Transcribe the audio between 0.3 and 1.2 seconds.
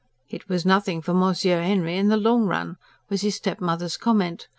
"It was nothing for